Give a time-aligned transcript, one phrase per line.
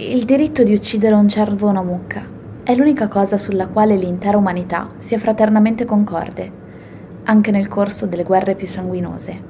[0.00, 2.24] Il diritto di uccidere un cervo o una mucca
[2.62, 6.52] è l'unica cosa sulla quale l'intera umanità sia fraternamente concorde,
[7.24, 9.42] anche nel corso delle guerre più sanguinose.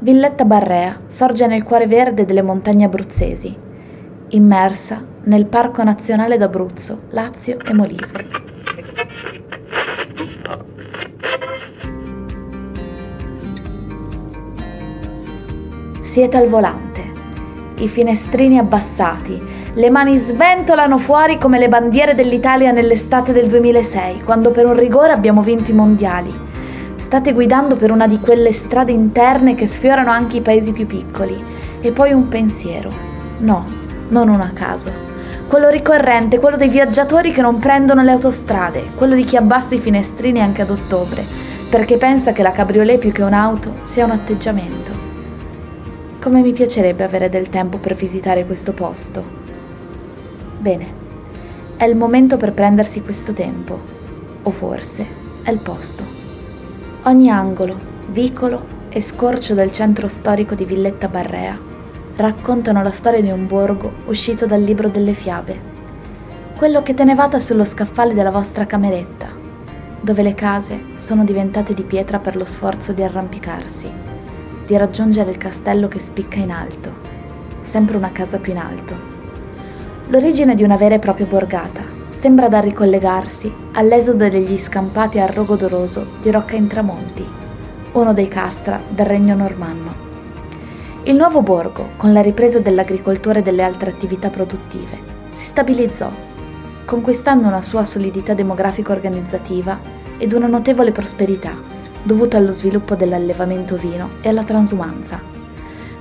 [0.00, 3.56] Villetta Barrea sorge nel cuore verde delle montagne abruzzesi,
[4.28, 8.26] immersa nel Parco Nazionale d'Abruzzo, Lazio e Molise.
[16.02, 16.91] Siete al volante
[17.82, 19.40] i finestrini abbassati,
[19.74, 25.12] le mani sventolano fuori come le bandiere dell'Italia nell'estate del 2006, quando per un rigore
[25.12, 26.32] abbiamo vinto i mondiali.
[26.94, 31.36] State guidando per una di quelle strade interne che sfiorano anche i paesi più piccoli.
[31.80, 32.90] E poi un pensiero.
[33.38, 33.66] No,
[34.10, 34.90] non uno a caso.
[35.48, 39.80] Quello ricorrente, quello dei viaggiatori che non prendono le autostrade, quello di chi abbassa i
[39.80, 41.24] finestrini anche ad ottobre,
[41.68, 45.11] perché pensa che la cabriolet più che un'auto sia un atteggiamento.
[46.22, 49.24] Come mi piacerebbe avere del tempo per visitare questo posto.
[50.56, 50.86] Bene,
[51.76, 53.76] è il momento per prendersi questo tempo,
[54.40, 55.04] o forse
[55.42, 56.04] è il posto.
[57.06, 57.76] Ogni angolo,
[58.10, 61.58] vicolo e scorcio del centro storico di Villetta Barrea
[62.14, 65.60] raccontano la storia di un borgo uscito dal libro delle fiabe,
[66.56, 69.26] quello che tenevate sullo scaffale della vostra cameretta,
[70.00, 74.01] dove le case sono diventate di pietra per lo sforzo di arrampicarsi
[74.72, 76.90] di raggiungere il castello che spicca in alto,
[77.60, 78.96] sempre una casa più in alto.
[80.08, 85.56] L'origine di una vera e propria borgata sembra da ricollegarsi all'esodo degli scampati al rogo
[85.56, 87.22] doroso di Rocca Intramonti,
[87.92, 89.94] uno dei castra del regno normanno.
[91.02, 94.98] Il nuovo borgo, con la ripresa dell'agricoltura e delle altre attività produttive,
[95.32, 96.10] si stabilizzò,
[96.86, 99.78] conquistando una sua solidità demografico-organizzativa
[100.16, 105.20] ed una notevole prosperità dovuto allo sviluppo dell'allevamento vino e alla transumanza.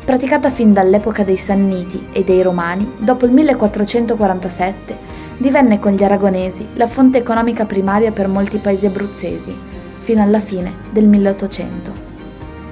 [0.03, 6.67] Praticata fin dall'epoca dei Sanniti e dei Romani, dopo il 1447 divenne con gli aragonesi
[6.73, 9.55] la fonte economica primaria per molti paesi abruzzesi,
[9.99, 12.09] fino alla fine del 1800.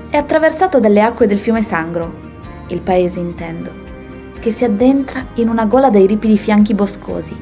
[0.10, 2.28] È attraversato dalle acque del fiume Sangro,
[2.68, 3.72] il paese intendo,
[4.40, 7.38] che si addentra in una gola dai ripidi fianchi boscosi,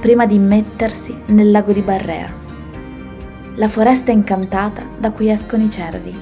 [0.00, 2.43] prima di immettersi nel lago di Barrea
[3.56, 6.12] la foresta incantata da cui escono i cervi,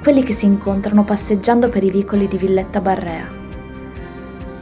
[0.00, 3.26] quelli che si incontrano passeggiando per i vicoli di Villetta Barrea.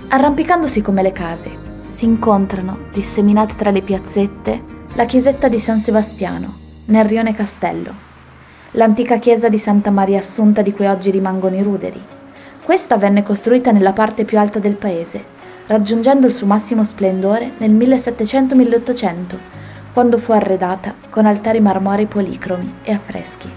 [0.08, 1.50] Arrampicandosi come le case,
[1.90, 4.62] si incontrano, disseminate tra le piazzette,
[4.94, 6.54] la chiesetta di San Sebastiano,
[6.86, 7.92] nel rione Castello,
[8.72, 12.02] l'antica chiesa di Santa Maria Assunta di cui oggi rimangono i ruderi.
[12.64, 15.22] Questa venne costruita nella parte più alta del paese,
[15.66, 19.60] raggiungendo il suo massimo splendore nel 1700-1800
[19.92, 23.50] quando fu arredata con altari marmorei policromi e affreschi.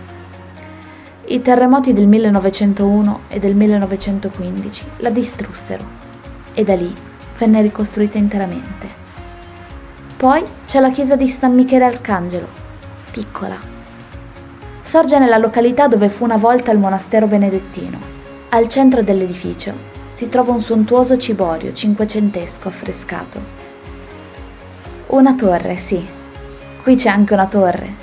[1.28, 5.84] I terremoti del 1901 e del 1915 la distrussero
[6.54, 6.94] e da lì
[7.38, 9.04] venne ricostruita interamente.
[10.18, 12.48] Poi c'è la chiesa di San Michele Arcangelo,
[13.12, 13.58] piccola.
[14.82, 17.98] Sorge nella località dove fu una volta il monastero benedettino.
[18.50, 19.74] Al centro dell'edificio
[20.10, 23.64] si trova un sontuoso ciborio cinquecentesco affrescato.
[25.08, 26.06] Una torre, sì,
[26.86, 27.96] Qui c'è anche una torre,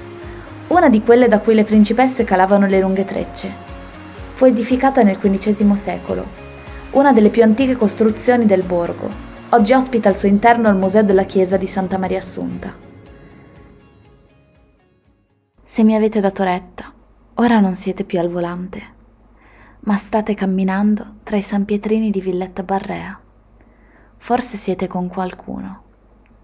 [0.67, 3.49] una di quelle da cui le principesse calavano le lunghe trecce.
[4.35, 6.27] Fu edificata nel XV secolo,
[6.91, 9.09] una delle più antiche costruzioni del borgo.
[9.51, 12.75] Oggi ospita al suo interno il museo della chiesa di Santa Maria Assunta.
[15.63, 16.93] Se mi avete dato retta,
[17.35, 18.83] ora non siete più al volante,
[19.83, 23.17] ma state camminando tra i San Pietrini di Villetta Barrea.
[24.17, 25.83] Forse siete con qualcuno,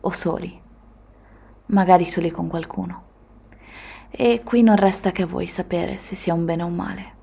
[0.02, 0.66] o soli
[1.68, 3.02] magari soli con qualcuno.
[4.10, 7.16] E qui non resta che a voi sapere se sia un bene o un male.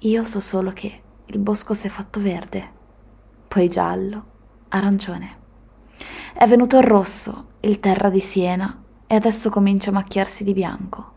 [0.00, 2.72] Io so solo che il bosco si è fatto verde,
[3.48, 4.24] poi giallo,
[4.68, 5.44] arancione.
[6.32, 11.12] È venuto il rosso, il terra di Siena, e adesso comincia a macchiarsi di bianco,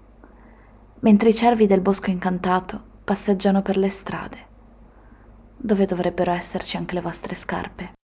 [0.99, 4.47] mentre i cervi del bosco incantato passeggiano per le strade,
[5.57, 7.97] dove dovrebbero esserci anche le vostre scarpe.